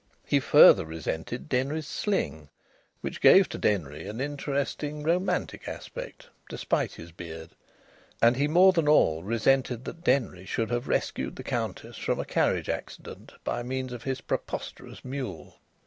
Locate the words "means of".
13.61-14.01